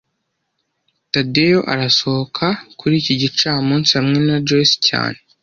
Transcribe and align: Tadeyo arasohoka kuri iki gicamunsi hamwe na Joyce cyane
Tadeyo 1.11 1.59
arasohoka 1.73 2.47
kuri 2.79 2.93
iki 3.01 3.13
gicamunsi 3.21 3.91
hamwe 3.97 4.17
na 4.27 4.35
Joyce 4.47 4.75
cyane 4.87 5.19